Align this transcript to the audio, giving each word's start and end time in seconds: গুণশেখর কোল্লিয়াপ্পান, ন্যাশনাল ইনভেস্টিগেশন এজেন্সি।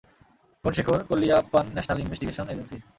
গুণশেখর 0.63 0.99
কোল্লিয়াপ্পান, 1.09 1.65
ন্যাশনাল 1.75 1.97
ইনভেস্টিগেশন 1.99 2.45
এজেন্সি। 2.51 2.77